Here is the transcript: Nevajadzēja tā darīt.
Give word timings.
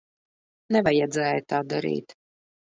Nevajadzēja 0.77 1.37
tā 1.55 1.63
darīt. 1.77 2.19